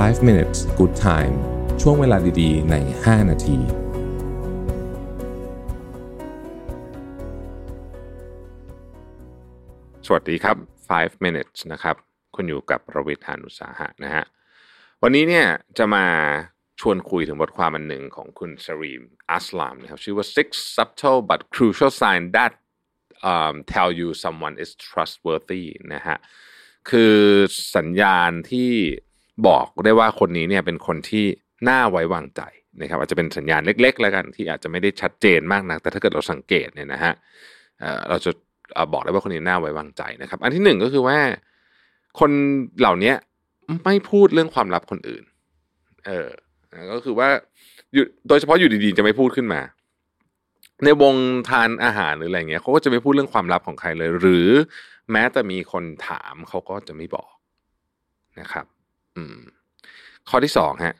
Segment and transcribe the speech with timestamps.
[0.00, 1.34] 5 minutes good time
[1.82, 3.58] ช่วงเวลาดีๆ ใน 5 นาที
[10.06, 10.56] สวัสดีครับ
[10.90, 11.96] 5 minutes นะครับ
[12.34, 14.24] คุณอยู่กับประวิทยานุสาหะนะฮะ
[15.02, 15.46] วันนี้เนี่ย
[15.78, 16.06] จะมา
[16.80, 22.52] ชวนคุยถึงบทความอันหนึ่งของคุณสรีมอัสลามนะครับ ชื่อว่า six subtle but crucial signs that
[23.32, 25.64] um, tell you someone is trustworthy
[25.94, 26.16] นะฮะ
[26.90, 27.16] คือ
[27.76, 28.72] สัญญาณที่
[29.46, 31.24] บอกได้ว่าคนนี้เนี่ยเป็นคนที่
[31.68, 32.42] น่าไว้วางใจ
[32.80, 37.12] นะครับอาจจะเป็นสัญญาณเล็ก ๆ แล้วกันที่อาจจะไม่ได้ชัดเจนมากนัก แต่ถ้าเกิดเราสังเกตเนี่ยนะฮะ
[38.08, 38.30] เราจะ
[38.92, 41.18] บอกได้ว่าคนนี้น่าไว้วางใจนะครับ อันที่หนึ่งก็คือว่า
[42.20, 42.30] คน
[42.80, 43.12] เหล่านี้
[43.84, 45.24] ไม่พูดเรื่องความลับคนอื่น
[46.06, 46.28] เออ
[46.92, 47.28] ก็คือว่า
[48.28, 49.60] โดยเฉพาะอยู่ดีๆ จะไม่พูดขึ้นมา
[50.84, 51.14] ในวง
[51.48, 54.48] ทานอาหารหรืออะไรเงี้ยเขาก็จะไม่พูดเรื่องความลับของใครเลย หรือ
[55.12, 57.32] แม้แต่มีคนถามเขาก็จะไม่บอก
[58.40, 58.66] นะครับ
[60.28, 60.94] ข้อที่สองฮะ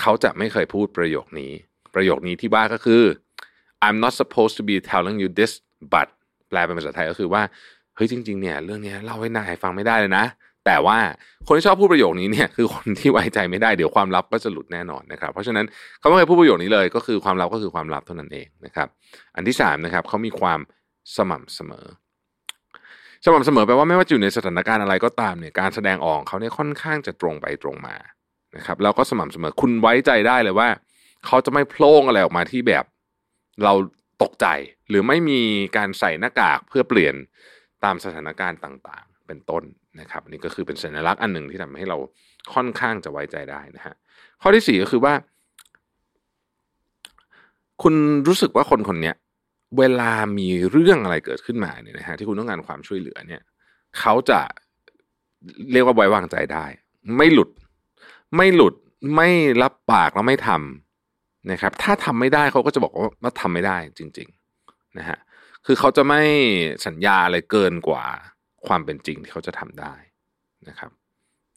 [0.00, 1.52] เขาจะไม่เคยพูดประโยคนี้
[1.94, 3.02] ประโยคนี้ที่ว่าก็คือ
[3.86, 5.52] I'm not supposed to be telling you this
[5.92, 6.08] but
[6.48, 7.42] แปลเป็นภาษาไทยก็คือว่า
[7.94, 10.24] เฮ้ยจริง ๆ เนี่ย เรื่องเนี้ยเล่าให้นายฟังไม่ได้เลยนะ
[10.66, 10.98] แต่ว่า
[11.46, 15.66] คนที่ชอบพูดประโยคนี้เนี่ยคือคนที่ไว้ใจไม่ได้เดี๋ยวความลับก็จะหลุดแน่นอนนะครับ เพราะฉะนั้น
[15.98, 18.88] เขาไม่เคยพูดประโยคนี้เลย ก็คือความลับก็คือความลับเท่านั้นเองนะครับ
[19.36, 20.60] อันที่สามนะครับเขามีความ
[21.16, 21.86] สม่ำเสมอ
[23.24, 27.96] สม่ำเสมอแปลว่าไม่ว่าอยู่ในสถานการณ์อะไรก็ตามเนี่ยการแสดงออกเขาเนี่ยค่อนข้างจะตรงไปตรงมา
[28.56, 30.68] นะครับแล้วก็สม่ำเสมอคุณไว้ใจได้เลยว่า
[31.26, 32.84] เขาจะไม่โพล่งอะไรออกมาที่แบบ
[33.64, 33.72] เรา
[34.22, 34.46] ตกใจ
[34.88, 35.40] หรือไม่มี
[35.76, 37.14] การใส่หน้ากากเพื่อเปลี่ยน
[37.84, 39.62] ตามสถานการณ์ต่างๆ เป็นต้น
[40.00, 41.96] นะครับอันนี่ก็คือเป็นสัญลักษณ์อันหนึ่งที่ทำให้เรา
[42.54, 43.94] ค่อนข้างจะไว้ใจได้นะฮะ
[44.42, 45.14] ข้อที่สี่ก็คือว่า
[47.82, 47.94] คุณ
[48.28, 49.14] รู้สึกว่าคนคนเนี้ย
[49.78, 53.42] เวลามีเรื่องอะไรเกิดขึ้นมาเนี่ยนะฮะที่คุณต้องการความช่วยเหลือเนี่ย
[53.98, 54.40] เขาจะ
[55.72, 56.64] เรียกว่าไว้วางใจได้
[57.16, 57.50] ไม่หลุด
[58.36, 58.74] ไม่หลุด
[59.16, 59.28] ไม่
[59.62, 64.28] รับปากแล้วไม่ทำนะครับ ถ้าทำไม่ได้เขาก็จะบอกว่าว่าทำไม่ได้จริง
[64.62, 65.18] ๆนะฮะ
[65.66, 66.22] คือเขาจะไม่
[66.86, 68.04] สัญญาอะไรเกินกว่า
[68.66, 69.94] ความเป็นจริงที่เขาจะทำได้
[70.68, 70.90] นะครับ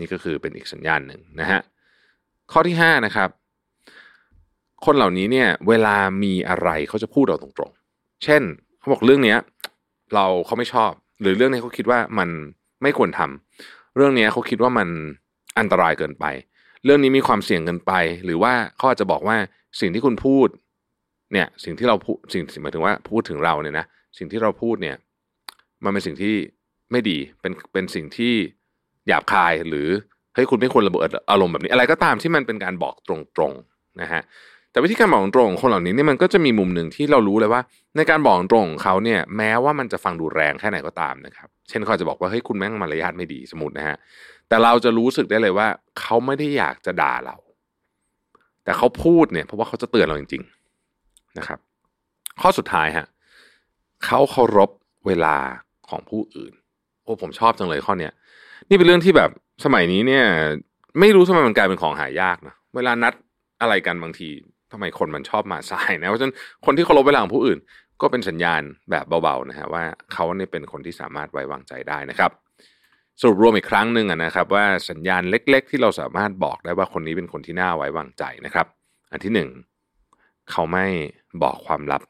[0.00, 1.60] นี่ก็คือเป็นอีกสัญญาณหนึ่งนะฮะ
[2.52, 3.30] ข้อที่ห้านะครับ
[4.84, 7.85] คนเหล่านี้เนี่ย เวลามีอะไรเขาจะพูดเราตรงๆ
[8.24, 8.42] เช่น
[8.78, 9.38] เขาบอกเรื่องเนี้ย
[10.14, 10.90] เราเขาไม่ชอบ
[11.20, 12.28] หรือเรื่องนี้เขาคิดว่ามัน
[12.82, 14.88] ไม่ควรทำเรื่องนี้เขาคิดว่ามัน
[15.58, 16.24] อันตรายเกินไป
[16.84, 17.92] เรื่องนี้มีความเสี่ยงเกินไป
[18.24, 19.36] หรือว่าเขาอาจจะบอกว่า
[19.80, 20.48] สิ่งที่คุณพูด
[21.32, 23.86] เนี่ยสิ่งที่เราพูดสิ่งหมายถึงว่าพูดถึงเราเนี่ยนะ
[24.18, 24.96] สิ่งที่เราพูดเนี่ย
[25.84, 26.34] มันเป็นสิ่งที่
[26.90, 28.34] ไม่ดีเป็นเป็นสิ่งที่
[29.08, 29.88] หยาบคายหรือ
[30.34, 33.10] เฮ้ยคุณไม่ควรระเบิดอารมณ์แบบนี้อะไรก็ตามที่มันเป็นการบอกต
[33.40, 34.22] รงๆนะฮะ
[34.76, 37.60] แต่วิธีการบอกตรงของคนเหล่านี้เนี่ยมันก็จะมีมุมหนึ่งที่เรารู้เลยว่า
[37.96, 43.96] ในการบอกตรงของเขาเนี่ยแม้ว่ามันจะฟังดูแรงแค่ไหนก็ตามนะครับเช่นเขาอาจจะบอกว่าเฮ้ยคุณแม่งมารยาทไม่ดีสมมตินะฮะ
[44.48, 45.68] แต่เราจะรู้สึกได้เลยว่า
[46.00, 47.36] เขาไม่ได้อยากจะด่าเรา
[48.64, 50.42] แต่เขาพูดเนี่ยเพราะว่าเขาจะเตือนเราจริง
[50.90, 51.58] ๆนะครับ
[52.40, 53.06] ข้อสุดท้ายฮะ
[54.04, 54.70] เขาเคารพ
[55.06, 55.36] เวลา
[55.88, 56.52] ของผู้อื่น
[57.02, 58.12] โอ้ผมชอบจังเลยข้อเนี้ย
[58.68, 59.30] นี่เป็นเรื่องที่แบบ
[59.64, 60.24] สมัยนี้เนี่ย
[61.00, 63.14] ไม่รู้ทำไมมันกลายเป็นของหายากนะเวลานัด
[63.60, 64.30] อะไรกันบางที
[64.72, 66.34] ทำไมคนมันชอบมาสายนะเพราะฉะนั้น
[66.64, 67.58] คนที่เคารพเวลาของผู้อื่น
[68.02, 72.30] ก็เป็นสัญญาณแบบเบาๆนะฮะว่าเขาเนี่ยเป็นคนที่สามารถไว้วางใจได้นะครับ
[73.20, 78.66] สรุปรวมอีกครั้งหนึ่งนะครับว่าสัญญาณเล็ก ๆ ที่เราสามารถบอกได้ว่าคนนี้เป็นคนที่น่าไว้วางใจนะครับ
[79.12, 79.48] อันที่หนึ่ง
[80.50, 80.86] เขาไม่
[81.42, 82.02] บอกความลับ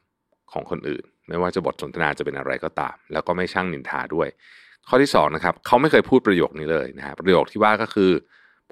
[0.52, 4.28] ของคนอื่น ไม่ว่าจะบทสนทนาจะเป็นอะไรก็ตาม แล้วก็ไม่ช่างนินทาด้วย
[4.88, 8.10] ข้อที่สองนะครับเขาไม่เคยพูดประโยคนี้เลยนะฮะประโยคที่ว่าก็คือ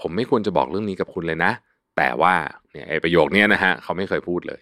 [0.01, 1.53] ผมไม่ควรจะบอกเรื่องนี้กับคุณเลยนะ
[1.97, 2.35] แต่ว่า
[2.73, 4.61] เนี่ยไอ้ประโยคนี้นะฮะเขาไม่เคยพูดเลย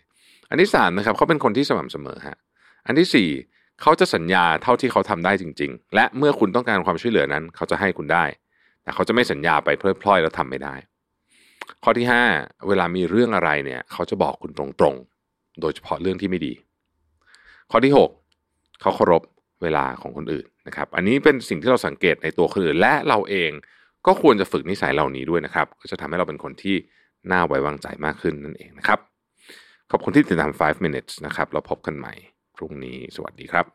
[0.50, 2.36] อันที่สามนะครับเขาเป็นคนที่สม่ำเสมอฮะ
[2.86, 3.28] อันที่สี่
[3.80, 8.24] เขาจะสัญญาเท่าที่เขาทำได้จริง ๆ และเมื่อคุณต้องการความช่วยเหลือนั้น เขาจะให้คุณได้
[8.82, 10.74] แต่เขาจะไม่สัญญาไปเพื่อพลอยแล้วทำไม่ได้
[11.82, 12.22] ข้อที่ห้า
[12.68, 16.52] เวลามีเรื่องอะไรเนี่ย เขาจะบอกคุณตรงๆ โดยเฉพาะเรื่องที่ไม่ดี
[17.70, 18.10] ข้อที่หก
[18.80, 19.22] เขาเคารพ
[19.62, 23.50] เวลาของคนอื่นนะครับ อันนี้เป็นสิ่งที่เราสังเกตในตัวคนอื่นและเราเอง
[24.06, 26.76] ก็ควรจะฝึกนิสัยเหล่านี้ด้วยนะครับ ก็จะทำให้เราเป็นคนที่
[27.30, 28.98] น่าไว้วางใจมากขึ้นนั่นเองนะครับ
[29.90, 32.14] ขอบคุณที่ติดตาม 5 minutes นะครับแล้วพบกันใหม่
[32.56, 33.66] พรุ่งนี้สวัสดีครับ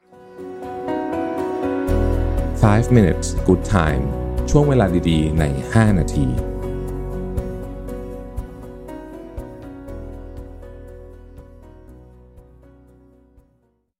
[2.88, 4.04] 5 minutes good time
[4.50, 6.57] ช่วงเวลาดีๆ ใน 5 นาที